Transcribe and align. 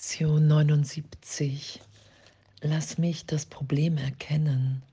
Lektion 0.00 0.46
79. 0.46 1.80
Lass 2.60 2.98
mich 2.98 3.26
das 3.26 3.46
Problem 3.46 3.98
erkennen, 3.98 4.84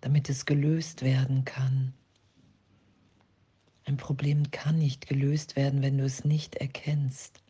damit 0.00 0.30
es 0.30 0.46
gelöst 0.46 1.02
werden 1.02 1.44
kann. 1.44 1.92
Ein 3.84 3.98
Problem 3.98 4.50
kann 4.52 4.78
nicht 4.78 5.06
gelöst 5.06 5.54
werden, 5.56 5.82
wenn 5.82 5.98
du 5.98 6.04
es 6.06 6.24
nicht 6.24 6.56
erkennst. 6.56 7.42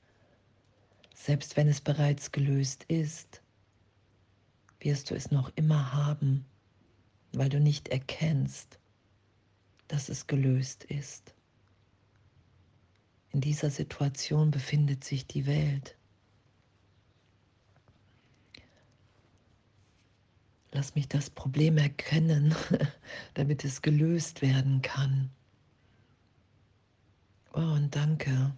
Selbst 1.15 1.57
wenn 1.57 1.69
es 1.69 1.81
bereits 1.81 2.33
gelöst 2.33 2.83
ist, 2.89 3.43
wirst 4.81 5.13
du 5.13 5.15
es 5.15 5.31
noch 5.31 5.53
immer 5.55 5.93
haben, 5.93 6.45
weil 7.33 7.49
du 7.49 7.61
nicht 7.61 7.91
erkennst, 7.91 8.81
dass 9.87 10.09
es 10.09 10.27
gelöst 10.27 10.83
ist. 10.83 11.33
In 13.31 13.41
dieser 13.41 13.71
Situation 13.71 14.51
befindet 14.51 15.05
sich 15.05 15.29
die 15.29 15.47
Welt. 15.47 15.97
Lass 20.75 20.97
mich 20.97 21.07
das 21.07 21.31
Problem 21.31 21.79
erkennen, 21.79 22.53
damit 23.35 23.65
es 23.65 23.81
gelöst 23.81 24.43
werden 24.43 24.83
kann. 24.83 25.31
Oh, 27.53 27.61
und 27.61 27.95
danke. 27.95 28.53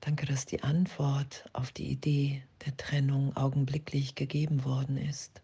Danke, 0.00 0.26
dass 0.26 0.44
die 0.44 0.64
Antwort 0.64 1.48
auf 1.52 1.70
die 1.70 1.86
Idee 1.88 2.42
der 2.64 2.76
Trennung 2.76 3.36
augenblicklich 3.36 4.16
gegeben 4.16 4.64
worden 4.64 4.96
ist. 4.96 5.40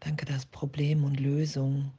Danke, 0.00 0.26
dass 0.26 0.44
Problem 0.44 1.02
und 1.02 1.18
Lösung 1.18 1.92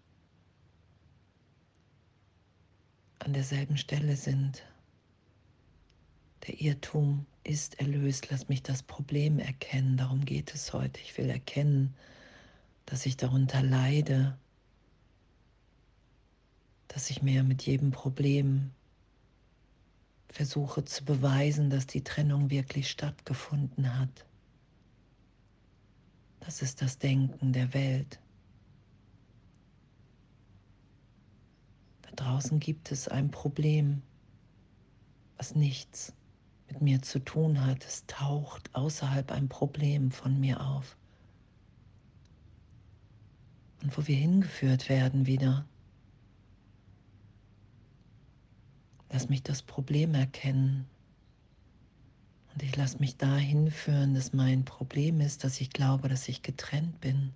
an 3.17 3.33
derselben 3.33 3.77
Stelle 3.77 4.15
sind. 4.15 4.63
Der 6.47 6.61
Irrtum 6.61 7.25
ist 7.43 7.79
erlöst. 7.79 8.29
Lass 8.29 8.49
mich 8.49 8.61
das 8.61 8.83
Problem 8.83 9.39
erkennen. 9.39 9.97
Darum 9.97 10.25
geht 10.25 10.53
es 10.53 10.73
heute. 10.73 10.99
Ich 11.01 11.17
will 11.17 11.29
erkennen, 11.29 11.95
dass 12.85 13.05
ich 13.07 13.17
darunter 13.17 13.63
leide, 13.63 14.37
dass 16.87 17.09
ich 17.09 17.23
mir 17.23 17.43
mit 17.43 17.63
jedem 17.63 17.91
Problem 17.91 18.71
versuche 20.29 20.85
zu 20.85 21.03
beweisen, 21.03 21.69
dass 21.69 21.87
die 21.87 22.03
Trennung 22.03 22.51
wirklich 22.51 22.89
stattgefunden 22.91 23.97
hat. 23.97 24.25
Das 26.41 26.61
ist 26.61 26.81
das 26.81 26.99
Denken 26.99 27.53
der 27.53 27.73
Welt. 27.73 28.19
Da 32.03 32.11
draußen 32.11 32.59
gibt 32.59 32.91
es 32.91 33.07
ein 33.07 33.31
Problem, 33.31 34.03
was 35.37 35.55
nichts 35.55 36.13
mit 36.67 36.81
mir 36.81 37.01
zu 37.01 37.19
tun 37.19 37.65
hat. 37.65 37.85
Es 37.85 38.05
taucht 38.07 38.73
außerhalb 38.73 39.31
ein 39.31 39.49
Problem 39.49 40.11
von 40.11 40.39
mir 40.39 40.61
auf. 40.61 40.97
Und 43.81 43.97
wo 43.97 44.07
wir 44.07 44.15
hingeführt 44.15 44.89
werden 44.89 45.25
wieder. 45.25 45.65
Lass 49.11 49.29
mich 49.29 49.43
das 49.43 49.61
Problem 49.61 50.15
erkennen. 50.15 50.87
Und 52.53 52.63
ich 52.63 52.75
lasse 52.75 52.99
mich 52.99 53.17
dahin 53.17 53.69
führen, 53.69 54.13
dass 54.13 54.33
mein 54.33 54.65
Problem 54.65 55.19
ist, 55.19 55.43
dass 55.43 55.59
ich 55.59 55.69
glaube, 55.69 56.07
dass 56.07 56.27
ich 56.29 56.41
getrennt 56.41 56.99
bin. 57.01 57.33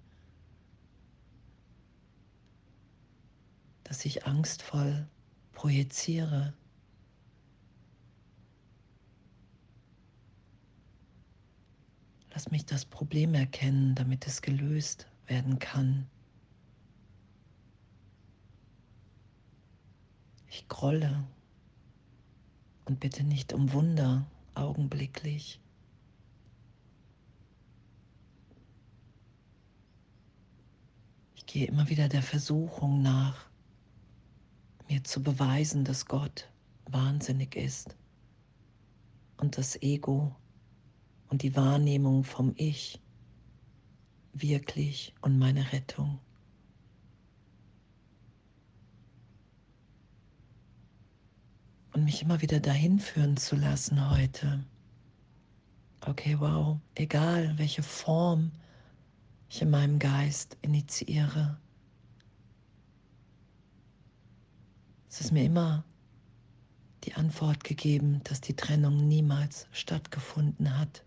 Dass 3.83 4.05
ich 4.05 4.25
angstvoll 4.25 5.07
projiziere, 5.51 6.53
Lass 12.31 12.51
mich 12.51 12.65
das 12.65 12.85
Problem 12.85 13.33
erkennen, 13.33 13.95
damit 13.95 14.27
es 14.27 14.41
gelöst 14.41 15.07
werden 15.27 15.59
kann. 15.59 16.07
Ich 20.47 20.67
grolle 20.67 21.25
und 22.85 22.99
bitte 22.99 23.23
nicht 23.23 23.53
um 23.53 23.71
Wunder 23.73 24.25
augenblicklich. 24.55 25.59
Ich 31.35 31.45
gehe 31.45 31.67
immer 31.67 31.89
wieder 31.89 32.09
der 32.09 32.21
Versuchung 32.21 33.01
nach, 33.01 33.49
mir 34.87 35.03
zu 35.03 35.23
beweisen, 35.23 35.83
dass 35.83 36.05
Gott 36.05 36.51
wahnsinnig 36.85 37.55
ist 37.55 37.95
und 39.37 39.57
das 39.57 39.81
Ego 39.81 40.35
und 41.29 41.43
die 41.43 41.55
Wahrnehmung 41.55 42.23
vom 42.23 42.53
Ich 42.57 42.99
wirklich 44.33 45.13
und 45.21 45.37
meine 45.37 45.71
Rettung. 45.71 46.19
Und 51.93 52.05
mich 52.05 52.21
immer 52.21 52.41
wieder 52.41 52.59
dahin 52.59 52.99
führen 52.99 53.37
zu 53.37 53.55
lassen 53.55 54.09
heute. 54.09 54.63
Okay, 56.01 56.39
wow, 56.39 56.79
egal 56.95 57.57
welche 57.57 57.83
Form 57.83 58.51
ich 59.49 59.61
in 59.61 59.69
meinem 59.69 59.99
Geist 59.99 60.57
initiiere. 60.61 61.57
Es 65.09 65.21
ist 65.21 65.31
mir 65.31 65.43
immer 65.43 65.83
die 67.03 67.15
Antwort 67.15 67.63
gegeben, 67.63 68.21
dass 68.23 68.41
die 68.41 68.55
Trennung 68.55 69.07
niemals 69.07 69.67
stattgefunden 69.71 70.77
hat. 70.77 71.03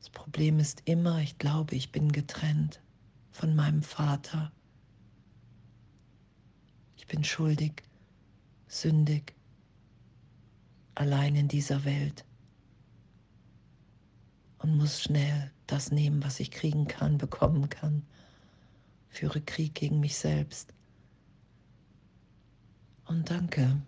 Das 0.00 0.08
Problem 0.08 0.58
ist 0.58 0.82
immer, 0.86 1.20
ich 1.20 1.36
glaube, 1.36 1.76
ich 1.76 1.92
bin 1.92 2.10
getrennt 2.10 2.80
von 3.30 3.54
meinem 3.54 3.82
Vater. 3.82 4.50
Ich 6.96 7.06
bin 7.06 7.22
schuldig, 7.22 7.82
sündig, 8.66 9.34
allein 10.94 11.36
in 11.36 11.48
dieser 11.48 11.84
Welt 11.84 12.24
und 14.58 14.76
muss 14.76 15.02
schnell 15.02 15.50
das 15.66 15.90
nehmen, 15.90 16.22
was 16.22 16.40
ich 16.40 16.50
kriegen 16.50 16.86
kann, 16.88 17.18
bekommen 17.18 17.68
kann. 17.68 18.02
Führe 19.08 19.40
Krieg 19.42 19.74
gegen 19.74 20.00
mich 20.00 20.16
selbst. 20.16 20.72
Und 23.06 23.28
danke. 23.28 23.82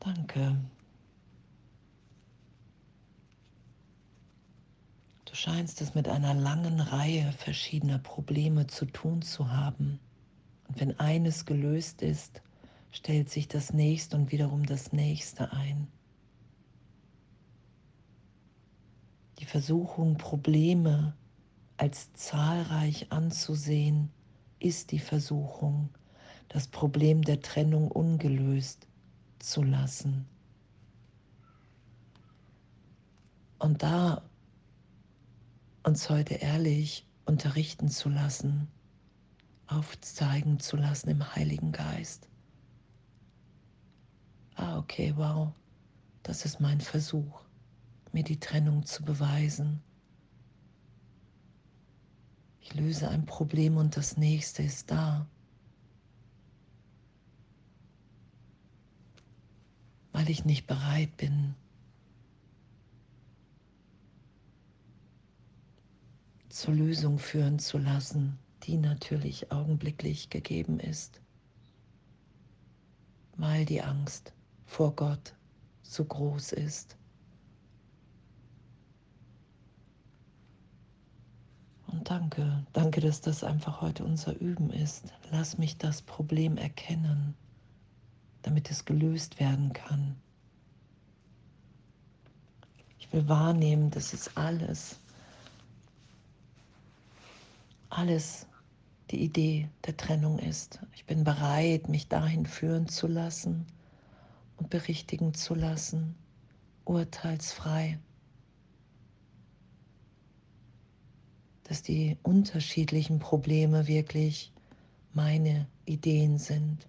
Danke. 0.00 0.58
Du 5.34 5.40
scheinst 5.40 5.80
es 5.80 5.96
mit 5.96 6.06
einer 6.06 6.32
langen 6.32 6.78
Reihe 6.78 7.32
verschiedener 7.32 7.98
Probleme 7.98 8.68
zu 8.68 8.86
tun 8.86 9.20
zu 9.20 9.50
haben. 9.50 9.98
Und 10.68 10.78
wenn 10.78 11.00
eines 11.00 11.44
gelöst 11.44 12.02
ist, 12.02 12.40
stellt 12.92 13.30
sich 13.30 13.48
das 13.48 13.72
nächste 13.72 14.16
und 14.16 14.30
wiederum 14.30 14.64
das 14.64 14.92
nächste 14.92 15.52
ein. 15.52 15.88
Die 19.40 19.44
Versuchung, 19.44 20.18
Probleme 20.18 21.16
als 21.78 22.12
zahlreich 22.12 23.10
anzusehen, 23.10 24.10
ist 24.60 24.92
die 24.92 25.00
Versuchung, 25.00 25.88
das 26.48 26.68
Problem 26.68 27.22
der 27.22 27.40
Trennung 27.40 27.90
ungelöst 27.90 28.86
zu 29.40 29.64
lassen. 29.64 30.28
Und 33.58 33.82
da 33.82 34.22
uns 35.84 36.08
heute 36.08 36.34
ehrlich 36.34 37.06
unterrichten 37.26 37.88
zu 37.88 38.08
lassen, 38.08 38.68
aufzeigen 39.66 40.58
zu 40.58 40.76
lassen 40.76 41.10
im 41.10 41.34
Heiligen 41.34 41.72
Geist. 41.72 42.28
Ah, 44.56 44.78
okay, 44.78 45.12
wow, 45.16 45.52
das 46.22 46.46
ist 46.46 46.58
mein 46.58 46.80
Versuch, 46.80 47.40
mir 48.12 48.24
die 48.24 48.40
Trennung 48.40 48.86
zu 48.86 49.04
beweisen. 49.04 49.82
Ich 52.60 52.74
löse 52.74 53.08
ein 53.08 53.26
Problem 53.26 53.76
und 53.76 53.96
das 53.96 54.16
nächste 54.16 54.62
ist 54.62 54.90
da. 54.90 55.26
Weil 60.12 60.30
ich 60.30 60.46
nicht 60.46 60.66
bereit 60.66 61.14
bin, 61.18 61.54
zur 66.54 66.72
Lösung 66.72 67.18
führen 67.18 67.58
zu 67.58 67.78
lassen, 67.78 68.38
die 68.62 68.76
natürlich 68.76 69.50
augenblicklich 69.50 70.30
gegeben 70.30 70.78
ist, 70.78 71.20
weil 73.36 73.64
die 73.64 73.82
Angst 73.82 74.32
vor 74.64 74.94
Gott 74.94 75.34
so 75.82 76.04
groß 76.04 76.52
ist. 76.52 76.96
Und 81.88 82.08
danke, 82.08 82.64
danke, 82.72 83.00
dass 83.00 83.20
das 83.20 83.42
einfach 83.42 83.80
heute 83.80 84.04
unser 84.04 84.38
Üben 84.38 84.70
ist. 84.70 85.12
Lass 85.32 85.58
mich 85.58 85.76
das 85.76 86.02
Problem 86.02 86.56
erkennen, 86.56 87.34
damit 88.42 88.70
es 88.70 88.84
gelöst 88.84 89.40
werden 89.40 89.72
kann. 89.72 90.14
Ich 93.00 93.12
will 93.12 93.26
wahrnehmen, 93.28 93.90
dass 93.90 94.12
es 94.12 94.36
alles, 94.36 95.00
alles 97.94 98.46
die 99.10 99.22
Idee 99.22 99.68
der 99.86 99.96
Trennung 99.96 100.38
ist. 100.38 100.80
Ich 100.94 101.04
bin 101.04 101.22
bereit, 101.22 101.88
mich 101.88 102.08
dahin 102.08 102.46
führen 102.46 102.88
zu 102.88 103.06
lassen 103.06 103.66
und 104.56 104.70
berichtigen 104.70 105.34
zu 105.34 105.54
lassen, 105.54 106.16
urteilsfrei. 106.84 107.98
Dass 111.64 111.82
die 111.82 112.18
unterschiedlichen 112.22 113.20
Probleme 113.20 113.86
wirklich 113.86 114.52
meine 115.12 115.66
Ideen 115.86 116.38
sind, 116.38 116.88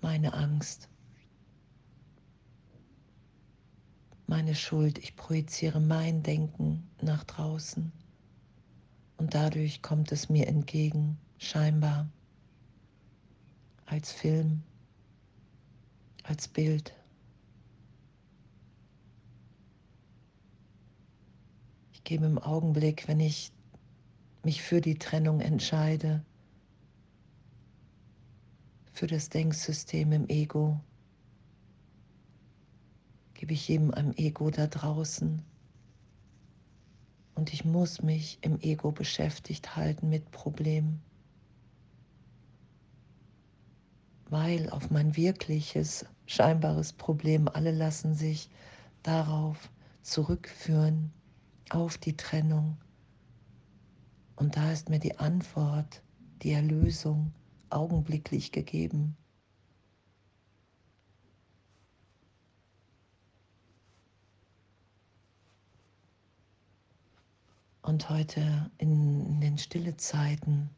meine 0.00 0.34
Angst, 0.34 0.88
meine 4.26 4.54
Schuld. 4.54 4.98
Ich 4.98 5.14
projiziere 5.16 5.80
mein 5.80 6.22
Denken 6.22 6.88
nach 7.00 7.24
draußen 7.24 7.92
und 9.20 9.34
dadurch 9.34 9.82
kommt 9.82 10.12
es 10.12 10.30
mir 10.30 10.48
entgegen, 10.48 11.18
scheinbar, 11.36 12.08
als 13.84 14.12
Film, 14.12 14.62
als 16.22 16.48
Bild. 16.48 16.94
Ich 21.92 22.02
gebe 22.02 22.24
im 22.24 22.38
Augenblick, 22.38 23.08
wenn 23.08 23.20
ich 23.20 23.52
mich 24.42 24.62
für 24.62 24.80
die 24.80 24.98
Trennung 24.98 25.42
entscheide, 25.42 26.24
für 28.94 29.06
das 29.06 29.28
Denksystem 29.28 30.12
im 30.12 30.28
Ego, 30.30 30.80
gebe 33.34 33.52
ich 33.52 33.68
jedem 33.68 33.90
am 33.90 34.12
Ego 34.12 34.50
da 34.50 34.66
draußen. 34.66 35.42
Und 37.40 37.54
ich 37.54 37.64
muss 37.64 38.02
mich 38.02 38.36
im 38.42 38.60
Ego 38.60 38.92
beschäftigt 38.92 39.74
halten 39.74 40.10
mit 40.10 40.30
Problemen. 40.30 41.00
Weil 44.28 44.68
auf 44.68 44.90
mein 44.90 45.16
wirkliches, 45.16 46.04
scheinbares 46.26 46.92
Problem, 46.92 47.48
alle 47.48 47.70
lassen 47.70 48.12
sich 48.12 48.50
darauf 49.02 49.70
zurückführen, 50.02 51.14
auf 51.70 51.96
die 51.96 52.14
Trennung. 52.14 52.76
Und 54.36 54.56
da 54.56 54.70
ist 54.70 54.90
mir 54.90 54.98
die 54.98 55.18
Antwort, 55.18 56.02
die 56.42 56.50
Erlösung 56.52 57.32
augenblicklich 57.70 58.52
gegeben. 58.52 59.16
Und 67.90 68.08
heute 68.08 68.70
in 68.78 69.40
den 69.40 69.58
stille 69.58 69.96
Zeiten 69.96 70.70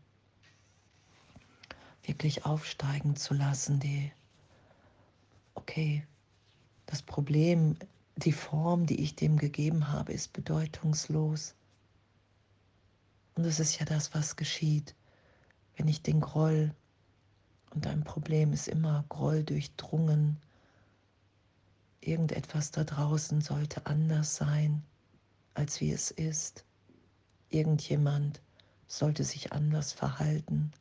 wirklich 2.05 2.47
aufsteigen 2.47 3.17
zu 3.17 3.35
lassen, 3.35 3.79
die, 3.79 4.11
okay, 5.53 6.07
das 6.87 7.03
Problem, 7.03 7.77
die 8.17 8.33
Form, 8.33 8.87
die 8.87 9.03
ich 9.03 9.15
dem 9.15 9.37
gegeben 9.37 9.89
habe, 9.89 10.11
ist 10.11 10.33
bedeutungslos. 10.33 11.55
Und 13.35 13.45
das 13.45 13.61
ist 13.61 13.79
ja 13.79 13.85
das, 13.85 14.15
was 14.15 14.37
geschieht, 14.37 14.95
wenn 15.77 15.89
ich 15.89 16.01
den 16.01 16.23
Groll, 16.23 16.75
und 17.75 17.87
ein 17.87 18.05
Problem 18.05 18.55
ist 18.55 18.69
immer 18.69 19.05
Groll 19.11 19.45
durchdrungen, 19.45 20.39
irgendetwas 22.01 22.71
da 22.71 22.85
draußen 22.85 23.43
sollte 23.43 23.85
anders 23.85 24.35
sein, 24.35 24.83
als 25.53 25.83
wie 25.83 25.93
es 25.93 26.11
ist 26.11 26.65
irgendjemand 27.53 28.41
sollte 28.89 29.25
sich 29.25 29.53
anders 29.53 29.93
verhalten. 29.93 30.73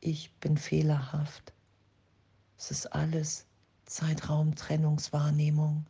Ich 0.00 0.32
bin 0.34 0.56
fehlerhaft. 0.56 1.52
Es 2.58 2.70
ist 2.70 2.86
alles 2.92 3.46
Zeitraumtrennungswahrnehmung. 3.86 5.86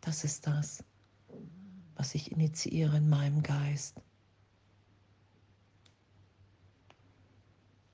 Das 0.00 0.24
ist 0.24 0.46
das, 0.46 0.84
was 1.96 2.14
ich 2.14 2.32
initiiere 2.32 2.96
in 2.96 3.08
meinem 3.08 3.42
Geist. 3.42 4.00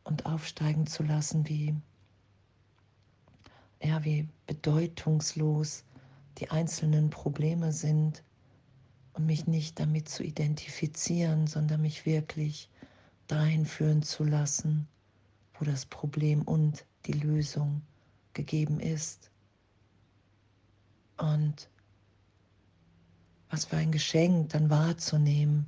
Und 0.04 0.26
aufsteigen 0.26 0.86
zu 0.86 1.02
lassen, 1.02 1.46
wie, 1.48 1.76
ja, 3.82 4.02
wie 4.04 4.28
bedeutungslos 4.46 5.84
die 6.38 6.50
einzelnen 6.50 7.10
Probleme 7.10 7.72
sind 7.72 8.22
und 9.18 9.26
mich 9.26 9.48
nicht 9.48 9.80
damit 9.80 10.08
zu 10.08 10.22
identifizieren, 10.22 11.48
sondern 11.48 11.82
mich 11.82 12.06
wirklich 12.06 12.70
dahin 13.26 13.66
führen 13.66 14.02
zu 14.02 14.22
lassen, 14.22 14.86
wo 15.58 15.64
das 15.64 15.84
Problem 15.86 16.42
und 16.42 16.84
die 17.06 17.12
Lösung 17.12 17.82
gegeben 18.32 18.78
ist. 18.78 19.30
Und 21.16 21.68
was 23.50 23.64
für 23.64 23.76
ein 23.76 23.90
Geschenk 23.90 24.50
dann 24.50 24.70
wahrzunehmen. 24.70 25.66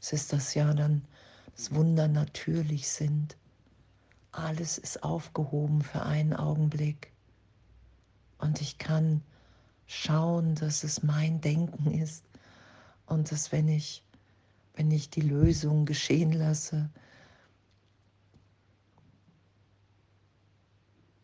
Es 0.00 0.12
ist 0.12 0.32
das 0.32 0.54
ja 0.54 0.74
dann, 0.74 1.04
dass 1.54 1.72
Wunder 1.72 2.08
natürlich 2.08 2.88
sind. 2.88 3.36
Alles 4.32 4.78
ist 4.78 5.04
aufgehoben 5.04 5.82
für 5.82 6.02
einen 6.02 6.32
Augenblick. 6.34 7.12
Und 8.38 8.60
ich 8.60 8.78
kann 8.78 9.22
schauen, 9.86 10.56
dass 10.56 10.82
es 10.82 11.04
mein 11.04 11.40
Denken 11.40 11.92
ist, 11.92 12.24
und 13.06 13.30
dass 13.30 13.52
wenn 13.52 13.68
ich, 13.68 14.04
wenn 14.74 14.90
ich 14.90 15.10
die 15.10 15.20
Lösung 15.20 15.86
geschehen 15.86 16.32
lasse, 16.32 16.90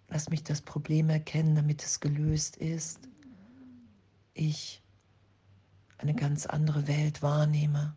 lass 0.08 0.28
mich 0.30 0.42
das 0.42 0.60
Problem 0.60 1.10
erkennen, 1.10 1.54
damit 1.54 1.84
es 1.84 2.00
gelöst 2.00 2.56
ist, 2.56 3.00
ich 4.34 4.82
eine 5.98 6.14
ganz 6.14 6.46
andere 6.46 6.86
Welt 6.86 7.22
wahrnehme. 7.22 7.94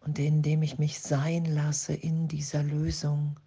Und 0.00 0.18
indem 0.18 0.62
ich 0.62 0.78
mich 0.78 1.00
sein 1.00 1.44
lasse 1.44 1.92
in 1.92 2.28
dieser 2.28 2.62
Lösung, 2.62 3.40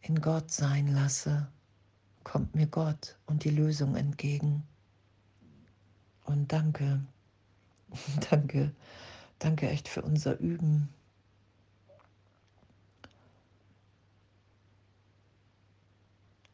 in 0.00 0.20
Gott 0.20 0.50
sein 0.50 0.88
lasse, 0.88 1.52
kommt 2.26 2.56
mir 2.56 2.66
Gott 2.66 3.16
und 3.26 3.44
die 3.44 3.50
Lösung 3.50 3.94
entgegen. 3.94 4.64
Und 6.24 6.52
danke, 6.52 7.00
danke, 8.30 8.74
danke 9.38 9.70
echt 9.70 9.86
für 9.88 10.02
unser 10.02 10.36
Üben. 10.40 10.88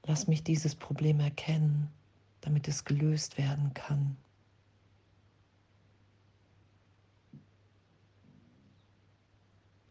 Lass 0.02 0.26
mich 0.26 0.44
dieses 0.44 0.74
Problem 0.74 1.20
erkennen, 1.20 1.88
damit 2.42 2.68
es 2.68 2.84
gelöst 2.84 3.38
werden 3.38 3.72
kann. 3.72 4.18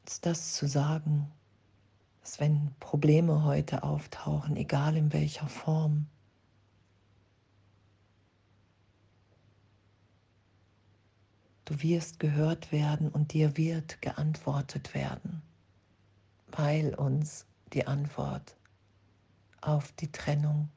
Ist 0.06 0.28
das 0.28 0.54
zu 0.54 0.68
sagen, 0.68 1.32
dass 2.22 2.40
wenn 2.40 2.74
Probleme 2.80 3.44
heute 3.44 3.84
auftauchen, 3.84 4.56
egal 4.56 4.96
in 4.96 5.12
welcher 5.12 5.48
Form, 5.48 6.08
du 11.66 11.82
wirst 11.82 12.20
gehört 12.20 12.72
werden 12.72 13.10
und 13.10 13.34
dir 13.34 13.58
wird 13.58 14.02
geantwortet 14.02 14.94
werden, 14.94 15.42
weil 16.48 16.94
uns 16.96 17.46
die 17.74 17.88
Antwort 17.88 18.56
auf 19.62 19.92
die 19.94 20.12
Trennung 20.12 20.70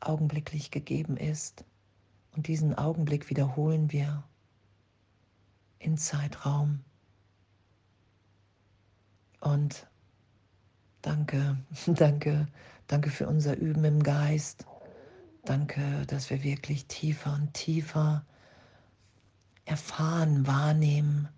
augenblicklich 0.00 0.70
gegeben 0.70 1.16
ist. 1.16 1.64
Und 2.34 2.48
diesen 2.48 2.76
Augenblick 2.76 3.30
wiederholen 3.30 3.92
wir 3.92 4.24
in 5.78 5.96
Zeitraum. 5.96 6.80
Und 9.42 9.88
danke, 11.02 11.58
danke, 11.86 12.46
danke 12.86 13.10
für 13.10 13.26
unser 13.26 13.56
Üben 13.56 13.84
im 13.84 14.02
Geist. 14.02 14.66
Danke, 15.44 16.06
dass 16.06 16.30
wir 16.30 16.44
wirklich 16.44 16.86
tiefer 16.86 17.34
und 17.34 17.52
tiefer 17.52 18.24
erfahren, 19.64 20.46
wahrnehmen, 20.46 21.28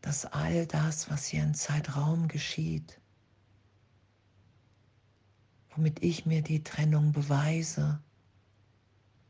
dass 0.00 0.26
all 0.26 0.66
das, 0.66 1.10
was 1.10 1.26
hier 1.26 1.42
im 1.42 1.54
Zeitraum 1.54 2.28
geschieht, 2.28 3.00
womit 5.74 6.04
ich 6.04 6.26
mir 6.26 6.42
die 6.42 6.62
Trennung 6.62 7.10
beweise, 7.10 8.00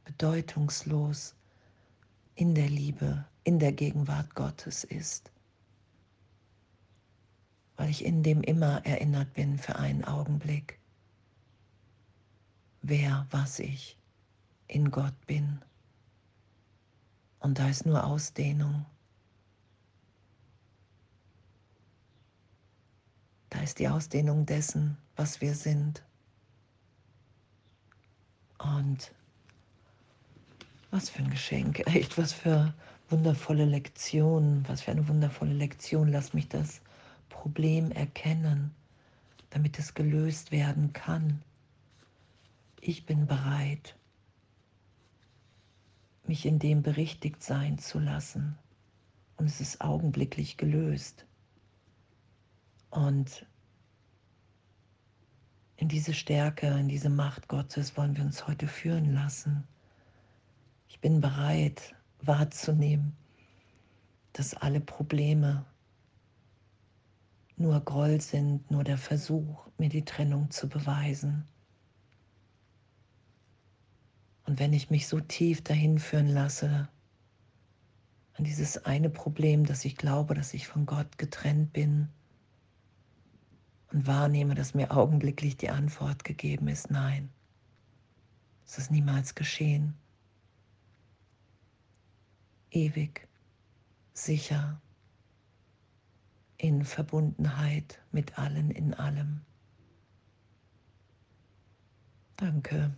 bedeutungslos 0.04 1.34
in 2.34 2.54
der 2.54 2.68
Liebe, 2.68 3.25
in 3.44 3.58
der 3.58 3.73
Gegenwart 3.73 4.34
Gottes 4.34 4.84
ist, 4.84 5.30
weil 7.85 7.91
ich 7.91 8.03
in 8.03 8.23
dem 8.23 8.41
immer 8.41 8.83
erinnert 8.87 9.35
bin 9.35 9.59
für 9.59 9.76
einen 9.76 10.07
Augenblick, 10.07 10.79
wer, 12.81 13.26
was 13.31 13.59
ich 13.59 13.99
in 14.69 14.91
Gott 14.91 15.12
bin. 15.26 15.61
Und 17.41 17.59
da 17.59 17.69
ist 17.69 17.85
nur 17.85 18.03
Ausdehnung. 18.03 18.87
Da 23.50 23.61
ist 23.61 23.79
die 23.79 23.88
Ausdehnung 23.88 24.47
dessen, 24.47 24.97
was 25.17 25.43
wir 25.43 25.55
sind. 25.55 26.03
Und 28.61 29.12
was 30.91 31.11
für 31.11 31.19
ein 31.19 31.29
Geschenk, 31.29 31.81
echt 31.81 32.17
was 32.17 32.33
für 32.33 32.73
wundervolle 33.11 33.67
Lektion, 33.67 34.64
was 34.69 34.81
für 34.81 34.93
eine 34.93 35.07
wundervolle 35.07 35.53
Lektion. 35.53 36.09
Lass 36.09 36.33
mich 36.33 36.49
das 36.49 36.81
Problem 37.28 37.90
erkennen, 37.90 38.75
damit 39.50 39.78
es 39.78 39.95
gelöst 39.95 40.52
werden 40.52 40.93
kann. 40.93 41.43
Ich 42.81 43.07
bin 43.07 43.26
bereit, 43.26 43.97
mich 46.26 46.47
in 46.47 46.59
dem 46.59 46.83
berichtigt 46.83 47.43
sein 47.43 47.78
zu 47.78 47.99
lassen. 47.99 48.59
Und 49.37 49.47
es 49.47 49.61
ist 49.61 49.81
augenblicklich 49.81 50.57
gelöst. 50.57 51.26
Und 52.90 53.47
in 55.76 55.88
diese 55.88 56.14
Stärke, 56.14 56.69
in 56.69 56.88
diese 56.88 57.11
Macht 57.11 57.49
Gottes 57.49 57.97
wollen 57.97 58.16
wir 58.16 58.25
uns 58.25 58.47
heute 58.47 58.69
führen 58.69 59.12
lassen. 59.12 59.66
Ich 60.88 61.00
bin 61.00 61.21
bereit 61.21 61.95
wahrzunehmen, 62.23 63.16
dass 64.33 64.54
alle 64.54 64.81
Probleme 64.81 65.66
nur 67.64 67.80
Groll 67.80 68.21
sind, 68.21 68.71
nur 68.71 68.85
der 68.85 68.99
Versuch, 68.99 69.66
mir 69.78 69.88
die 69.88 70.04
Trennung 70.04 70.50
zu 70.50 70.68
beweisen. 70.68 71.49
Und 74.44 74.61
wenn 74.61 74.75
ich 74.75 74.90
mich 74.90 75.09
so 75.09 75.18
tief 75.18 75.64
dahin 75.64 75.99
führen 75.99 76.28
lasse, 76.28 76.88
an 78.35 78.44
dieses 78.44 78.85
eine 78.85 79.09
Problem, 79.09 79.64
dass 79.64 79.87
ich 79.87 79.97
glaube, 79.97 80.35
dass 80.35 80.52
ich 80.52 80.66
von 80.68 80.85
Gott 80.85 81.16
getrennt 81.16 81.73
bin 81.73 82.09
und 83.92 84.06
wahrnehme, 84.06 84.54
dass 84.54 84.75
mir 84.75 84.90
augenblicklich 84.90 85.56
die 85.56 85.71
Antwort 85.71 86.23
gegeben 86.23 86.68
ist, 86.68 86.90
nein, 86.90 87.30
es 88.66 88.76
ist 88.76 88.90
niemals 88.90 89.35
geschehen. 89.35 89.94
Ewig, 92.71 93.26
sicher, 94.12 94.83
in 96.56 96.84
Verbundenheit 96.84 98.00
mit 98.12 98.38
allen 98.38 98.70
in 98.70 98.94
allem. 98.94 99.40
Danke. 102.37 102.94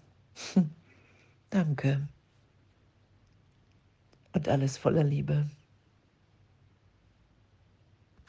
Danke. 1.51 2.09
Und 4.33 4.49
alles 4.49 4.77
voller 4.77 5.05
Liebe. 5.05 5.49